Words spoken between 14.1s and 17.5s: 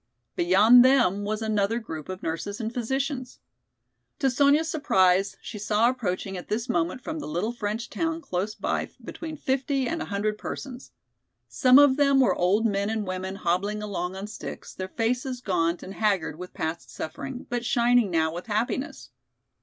on sticks, their faces gaunt and haggard with past suffering,